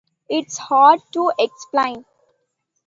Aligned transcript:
It’s 0.27 0.57
hard 0.57 1.01
to 1.13 1.31
explain. 1.37 2.05